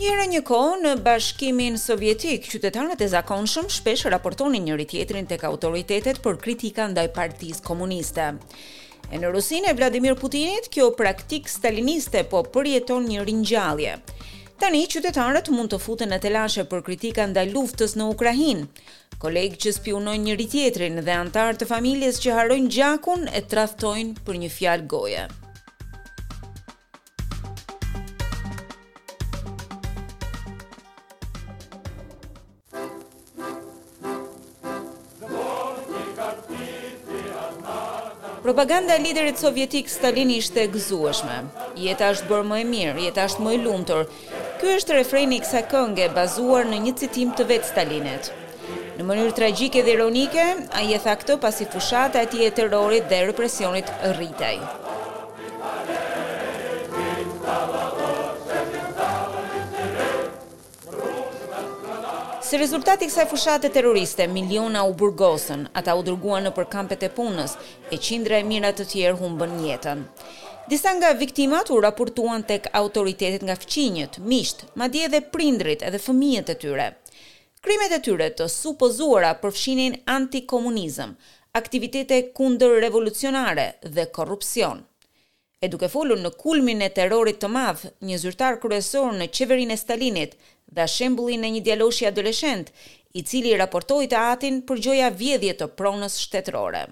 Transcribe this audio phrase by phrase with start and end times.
[0.00, 6.22] Njëra një kohë në bashkimin sovjetik, qytetarët e zakonshëm shpesh raportonin njëri tjetrin tek autoritetet
[6.24, 8.30] për kritika ndaj Partisë Komuniste.
[9.12, 13.98] E në Rusinë e Vladimir Putinit, kjo praktik staliniste po përjeton një ringjallje.
[14.62, 18.70] Tani qytetarët mund të futen në telashe për kritika ndaj luftës në Ukrainë.
[19.20, 24.42] Kolegë që spiunojnë njëri tjetrin dhe antarë të familjes që harojnë gjakun e traftojnë për
[24.46, 25.28] një fjalë goje.
[38.42, 41.34] Propaganda e liderit sovjetik Stalin ishte gëzueshme.
[41.84, 44.06] Jeta është bërë më e mirë, jeta është më e lumtur.
[44.62, 48.30] Ky është refreni i kësaj këngë bazuar në një citim të vet Stalinit.
[48.96, 50.46] Në mënyrë tragjike dhe ironike,
[50.80, 54.56] ai e tha këtë pasi fushata e tij e terrorit dhe represionit rritej.
[62.50, 67.52] Se rezultati kësaj fushate terroriste, miliona u burgosën, ata u dërguan në përkampet e punës,
[67.94, 70.00] e qindra e mira të tjerë humbën jetën.
[70.72, 76.50] Disa nga viktimat u raportuan tek autoritetet nga fqinjët, misht, madje edhe prindrit edhe fëmijët
[76.50, 76.88] e tyre.
[77.62, 81.14] Krimet e tyre të supozuara përfshinin antikomunizëm,
[81.62, 84.82] aktivitete kundër revolucionare dhe korrupsion.
[85.60, 89.80] E duke folu në kulmin e terrorit të madh, një zyrtar kryesor në qeverinë e
[89.80, 90.32] Stalinit
[90.78, 92.70] dha shembullin e një djaloshi adoleshent,
[93.18, 96.84] i cili raportoi te atin për gjoja vjedhje të pronës shtetërore.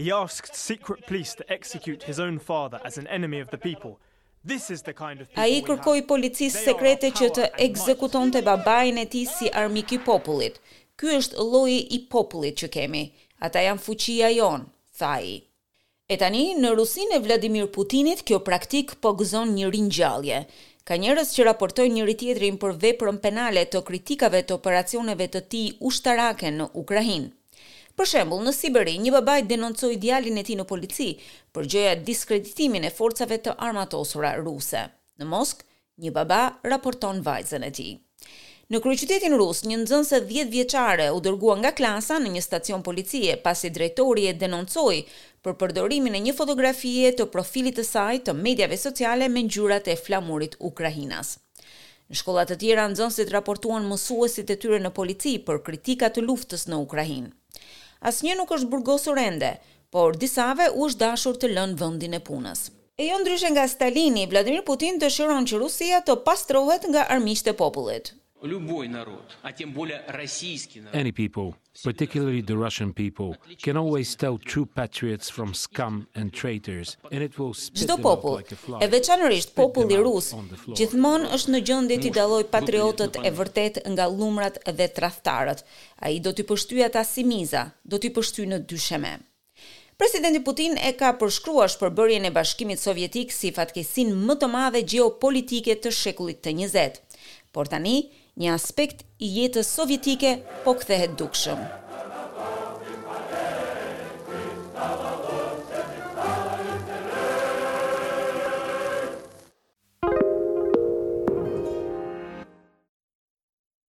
[0.00, 3.96] He asked secret police to execute his own father as an enemy of the people.
[4.44, 5.42] This is the kind of people.
[5.42, 10.60] Ai kërkoi policisë sekrete që të ekzekutonte babain e tij si armik i popullit.
[11.00, 13.02] Ky është lloji i popullit që kemi
[13.44, 14.64] ata janë fuqia jonë,
[14.98, 15.36] tha i.
[16.10, 20.42] E tani, në Rusin e Vladimir Putinit, kjo praktik po gëzon një rinjallje.
[20.88, 25.60] Ka njërës që raportojnë njëri tjetrin për veprën penale të kritikave të operacioneve të ti
[25.84, 27.26] ushtarake në Ukrahin.
[27.98, 31.10] Për shembul, në Siberi, një babaj denoncoj djalin e ti në polici
[31.52, 34.86] për gjëja diskreditimin e forcave të armatosura ruse.
[35.20, 35.66] Në Mosk,
[36.00, 36.40] një baba
[36.72, 37.90] raporton vajzën e ti.
[38.68, 43.38] Në kryeqytetin rus, një nxënëse 10 vjeçare u dërgua nga klasa në një stacion policie
[43.44, 44.98] pasi drejtori e denoncoi
[45.46, 49.94] për përdorimin e një fotografie të profilit të saj të mediave sociale me ngjyrat e
[50.02, 51.30] flamurit ukrainas.
[52.12, 56.68] Në shkolla të tjera nxënësit raportuan mësuesit e tyre në polici për kritika të luftës
[56.68, 57.32] në Ukrainë.
[58.12, 59.54] Asnjë nuk është burgosur ende,
[59.88, 62.68] por disave u është dashur të lënë vendin e punës.
[63.00, 67.60] E jo ndryshe nga Stalini, Vladimir Putin dëshiron që Rusia të pastrohet nga armiqtë e
[67.64, 68.12] popullit.
[71.02, 71.48] Any people,
[71.82, 77.36] particularly the Russian people, can always tell true patriots from scum and traitors, and it
[77.38, 78.00] will spit them
[78.36, 78.78] like a fly.
[78.80, 80.30] E veçanërisht populli rus,
[80.78, 85.64] gjithmonë është në gjendje të dalloj patriotët e vërtet nga lumrat dhe tradhtarët.
[86.06, 89.12] Ai do t'i pështyjë ata si miza, do t'i pështyjë në dysheme.
[89.98, 95.74] Presidenti Putin e ka përshkruar shpërbërjen e Bashkimit Sovjetik si fatkesin më të madhe gjeopolitike
[95.82, 97.02] të shekullit të 20.
[97.50, 97.96] Por tani,
[98.42, 100.34] një aspekt i jetës sovjetike
[100.64, 101.87] po kthehet dukshëm.